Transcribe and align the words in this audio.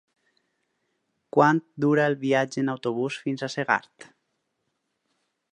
Quant 1.37 1.59
dura 1.85 2.07
el 2.11 2.17
viatge 2.25 2.63
en 2.63 2.73
autobús 2.75 3.21
fins 3.27 3.45
a 3.49 3.53
Segart? 3.59 4.13